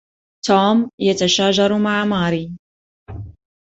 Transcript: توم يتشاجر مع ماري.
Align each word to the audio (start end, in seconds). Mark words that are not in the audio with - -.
توم 0.45 0.89
يتشاجر 0.99 1.77
مع 1.77 2.05
ماري. 2.05 2.55